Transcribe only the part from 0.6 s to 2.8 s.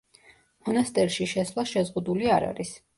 მონასტერში შესვლა შეზღუდული არ არის.